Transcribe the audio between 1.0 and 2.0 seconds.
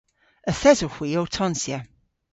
ow tonsya.